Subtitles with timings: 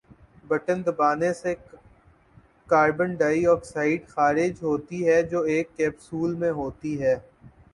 [0.49, 1.53] Button دبانے سے
[2.69, 7.15] carbon dioxide خارج ہوتی ہے جو ایک کیپسول میں ہوتی ہے۔